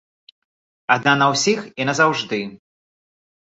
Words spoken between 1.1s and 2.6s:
на ўсіх і назаўжды.